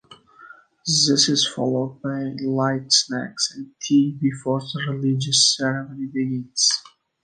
[0.87, 6.71] This is followed by light snacks and tea before the religious ceremony begins.